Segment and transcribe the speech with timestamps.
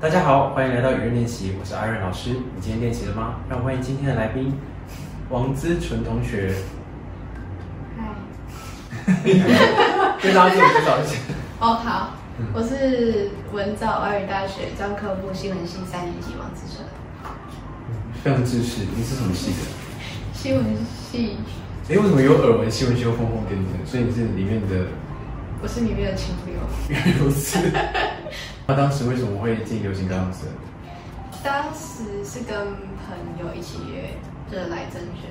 [0.00, 2.30] 大家好，欢迎来到语音练习，我是阿润老师。
[2.30, 3.40] 你今天练习了吗？
[3.50, 4.56] 让我欢迎今天的来宾
[5.28, 6.54] 王姿纯同学。
[7.96, 8.04] 嗨，
[10.22, 11.16] 跟大家自我介绍一下。
[11.58, 12.10] 哦好，
[12.54, 16.86] 我是文藻外语大学专科部新闻系三年级王子纯。
[18.22, 19.56] 非常知识，你是什么系的？
[20.32, 20.64] 新闻
[21.10, 21.38] 系，
[21.90, 23.84] 哎，为什么有耳闻新闻系又疯疯癫癫？
[23.84, 24.86] 所以你是里面的？
[25.60, 26.54] 我是里面的清流。
[26.88, 27.58] 原 来如此。
[28.70, 30.40] 那当时为什么会进流行歌唱社？
[31.42, 34.10] 当时是跟朋友一起约，
[34.52, 35.30] 就是来甄选。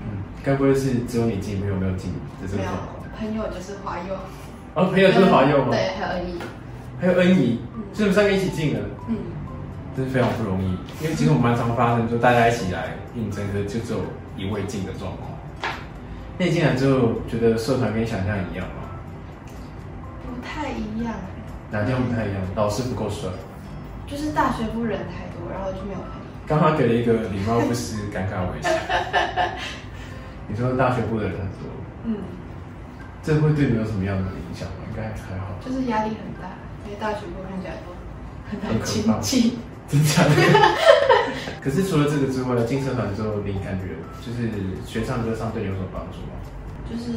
[0.00, 2.88] 嗯，该不会是只有你进，没有没有进没有状况？，
[3.18, 4.16] 朋友就是华佑。
[4.72, 5.70] 哦，朋友就是华佑吗？
[5.70, 6.38] 对，还有恩怡。
[6.98, 8.80] 还有恩怡嗯，所以我们三个一起进了。
[9.06, 9.16] 嗯，
[9.94, 10.68] 真是非常不容易，
[11.04, 14.00] 因为其实我们蛮常发生，就大家一起来应征，可是就只有
[14.38, 15.28] 一位进的状况。
[16.38, 18.88] 那你进来之后，觉得社团跟你想象一样吗？
[20.24, 21.12] 不太一样，
[21.70, 22.40] 哪地方不太一样？
[22.56, 23.30] 老师不够帅，
[24.06, 26.26] 就是大学部人太多，然后就没有朋友。
[26.46, 28.70] 刚刚给了一个礼貌不失尴尬微笑。
[30.48, 31.68] 你说大学部的人很多，
[32.04, 32.16] 嗯，
[33.22, 34.88] 这会对你有什么样的影响吗？
[34.88, 37.92] 应该还好，就是压力很大，因为大学部看起来都
[38.48, 39.58] 很难亲近。
[39.86, 40.30] 真假的。
[41.60, 44.48] 可是除了这个之外，进社团之后，你感觉就是
[44.86, 46.32] 学唱歌上对你有什么帮助吗？
[46.88, 47.12] 就是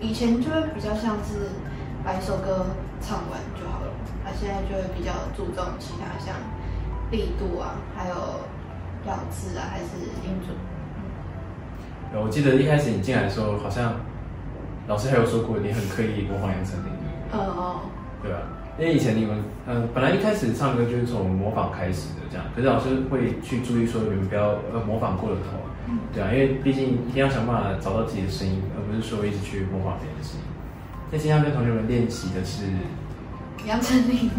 [0.00, 1.54] 以前就会比较像是
[2.04, 2.66] 把一首歌
[3.00, 3.90] 唱完就好了，
[4.22, 6.36] 他现在就会比较注重其他像
[7.10, 8.14] 力度啊，还有
[9.06, 10.54] 咬字啊，还是音准。
[12.12, 13.94] 呃我记得一开始你进来的时候，好像
[14.86, 16.92] 老师还有说过你很刻意模仿杨丞琳，
[17.32, 17.80] 嗯哦，
[18.22, 18.38] 对吧？
[18.78, 25.56] 因为以前你们，呃，本来一开始唱歌就是从模仿开始的这样，可是老师会去注意说你们不要呃模仿过了头，
[25.88, 30.46] 嗯对啊，因为毕竟一定要想办法找到自己的声音，而不是说一直去模仿别人的声音。
[31.10, 32.62] 那今天要跟同学们练习的是，
[33.66, 34.30] 杨丞琳，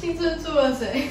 [0.00, 1.08] 青春住了谁？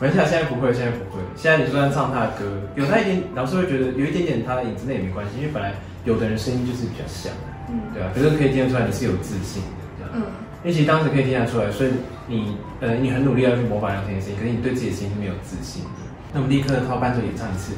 [0.00, 1.22] 没事啊，现在不会，现在不会。
[1.36, 5.72] 现在你就算唱他的歌，有他一点，老师会觉得有一点点他的影子，那也没关系，因为本来
[6.04, 7.32] 有的人声音就是比较像，
[7.70, 10.10] 嗯对啊，可是可以听得出来你是有自信的这样。
[10.14, 10.22] 嗯，
[10.64, 11.90] 因为其实当时可以听得出来，所以
[12.26, 15.90] 你呃你很努力要去模仿杨丞琳的声音，可是你对自己的声音是没有自信的。
[16.32, 17.72] 那我们立刻靠伴奏演唱一次。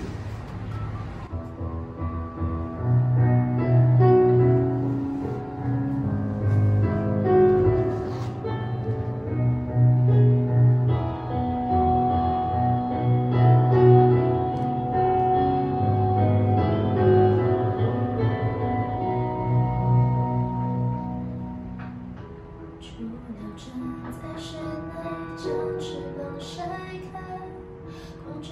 [25.56, 26.66] 将翅膀晒
[27.10, 27.40] 开，
[28.22, 28.48] 光着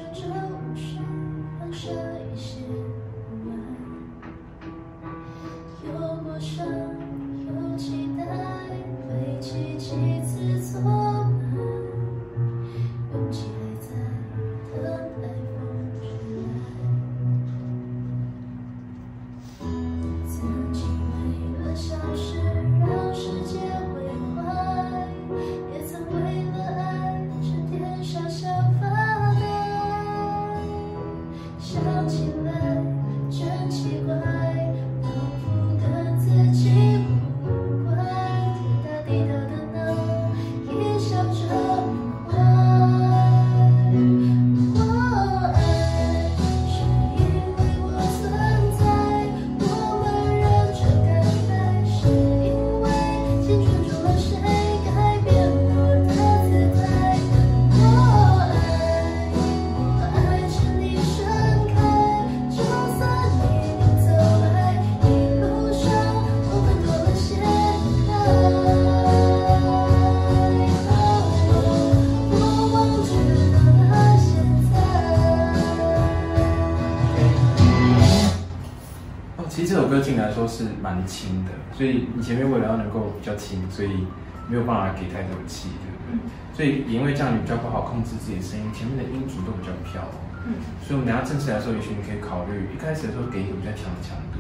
[80.95, 84.07] 蛮轻的，所以你前面为了要能够比较轻，所以
[84.47, 86.23] 没有办法给太多的气，对不对？
[86.55, 90.07] 所以也因为这样，你比较不好控制自己的声音，前面的音准都比较飘。
[90.47, 94.39] 嗯，所以我们等一下正式来的时候，也许你可以考虑一开始的时候给一个比较强的强度，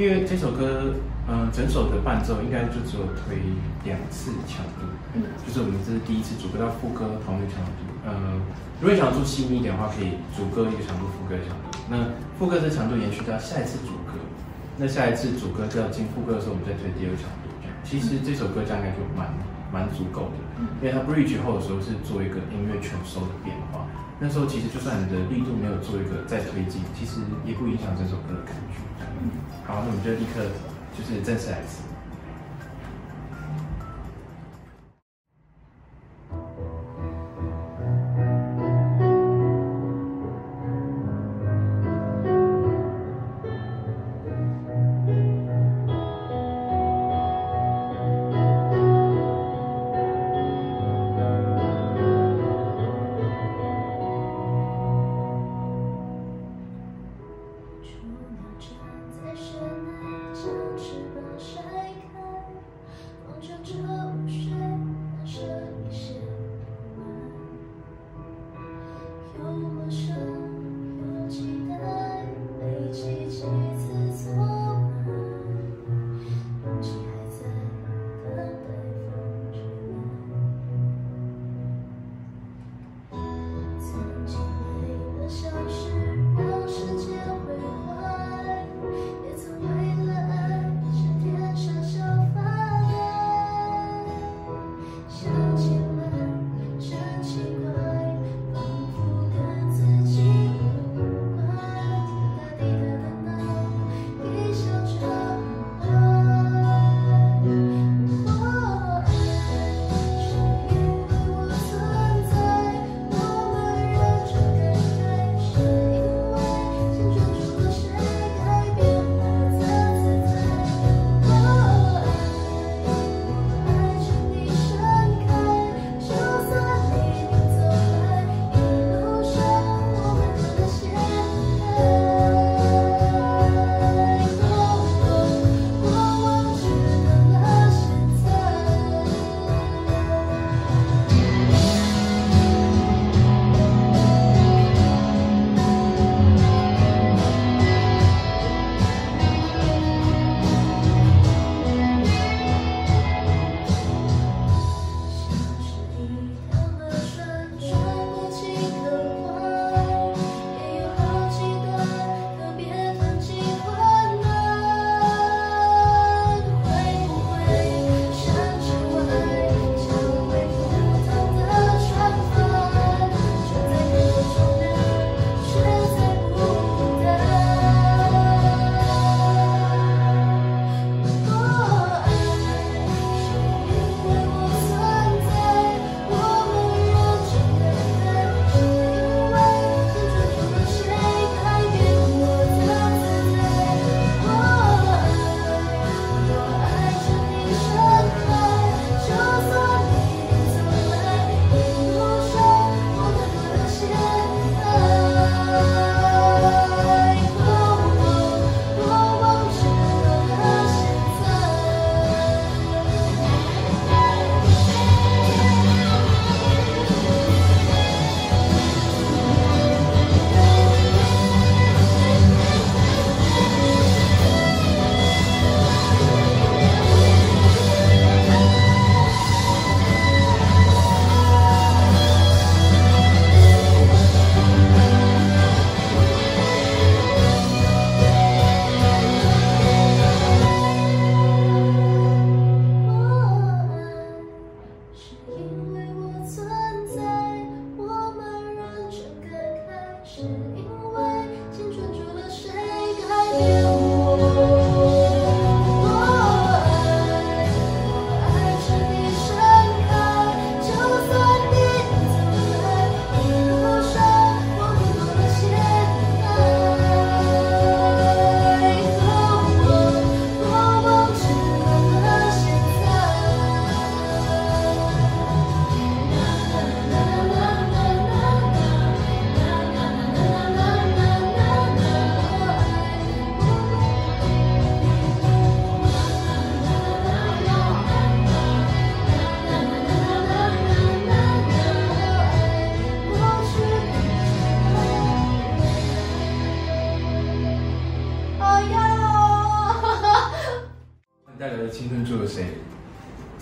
[0.00, 0.96] 因为这首歌，
[1.28, 3.36] 嗯、整首的伴奏应该就只有推
[3.84, 5.28] 两次强度，嗯。
[5.44, 8.40] 就是我们这是第一次主歌到副歌同一个强度，嗯、
[8.80, 11.98] 如果想要做细腻一点的话，可以主歌一个强度，副歌一个强度，那
[12.38, 14.16] 副歌的强度延续到下一次主歌，
[14.80, 19.28] 那下一次主歌就要进副歌的时候，我们再推第二个强度，这样，其实这首歌这样应该就蛮
[19.68, 20.40] 蛮足够的，
[20.80, 23.84] 因为它 bridge 后的时候是做一个音乐全收的变化，
[24.16, 28.80] 那时候其实就算你的力度没有做一个再推进，其实也不影响这首歌的感觉。
[29.68, 30.48] 好，那我们就立刻
[30.96, 31.68] 就是正式来一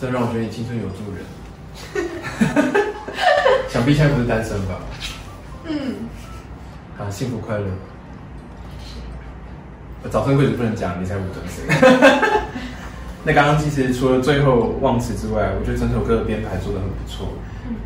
[0.00, 1.25] 这让我觉得你青春有助人。
[3.69, 4.81] 想必现在不是单身吧？
[5.67, 6.09] 嗯，
[6.99, 7.64] 啊，幸福快乐。
[10.09, 11.64] 早生贵子不能讲，你才五得谁？
[13.25, 17.28] 那刚刚其实除了最后忘词之外，我觉得整首歌的编排做的很不错。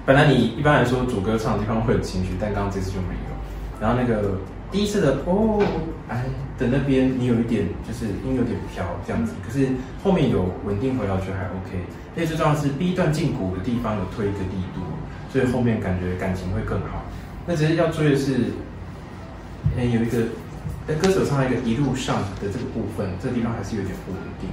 [0.06, 3.32] 本来你一般来说主歌唱的地方会有情绪，但刚刚这次就没有。
[3.80, 4.38] 然后那个
[4.72, 5.62] 第一次的哦
[6.08, 6.24] 哎
[6.58, 9.68] 的那边，你有一点就是音有点飘这样子，可是
[10.02, 12.26] 后面有稳定回来，我觉得还 OK。
[12.26, 14.80] 最重要的是 B 段进鼓的地方有推一个力度，
[15.30, 17.04] 所以后面感觉感情会更好。
[17.46, 18.52] 那只是要注意的是，
[19.76, 20.24] 哎有一个
[20.88, 24.48] 在歌手唱到一个一路上的这个部分，这个地方还是有点不稳定。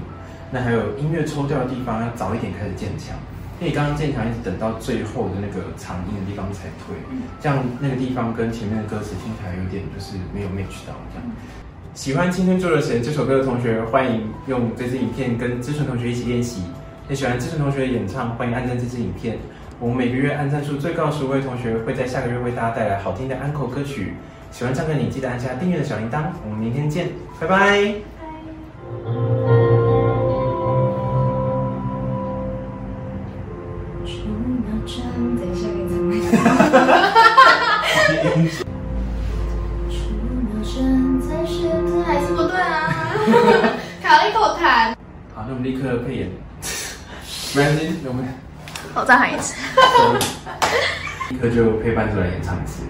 [0.52, 3.16] 那还有音乐抽调的地方，要早一点开始渐强。
[3.60, 6.96] 因为你刚刚渐强一直等到最后的那个长音的地方才退，
[7.42, 11.30] 这样那个地方跟前面的歌词听起来有点就是没有 match 到这样。
[11.94, 16.64] 喜欢《青春住了谁》这首歌的同学，欢迎用这支影片跟志纯同学一起练习。
[17.10, 19.38] 也喜欢志纯同学的演唱，欢迎按赞这支影片。
[19.80, 24.14] 我们每个月按赞数最高的十五位同学，会在下个月为大家带来好听的安口歌曲。
[24.52, 26.26] 喜欢唱歌你记得按下订阅的小铃铛。
[26.46, 28.09] 我们明天见，拜拜。
[45.98, 46.30] 配演。
[47.56, 48.24] 没关系，我们
[48.94, 49.56] 我再喊一次。
[51.30, 52.84] 立刻就配伴出来演唱一次。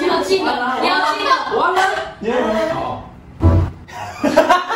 [0.00, 1.30] 你要记得，你要记得。
[1.58, 1.80] 完了，
[2.20, 2.34] 耶！
[2.72, 3.10] 好。